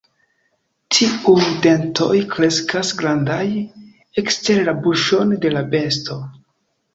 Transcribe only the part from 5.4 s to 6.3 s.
de la besto.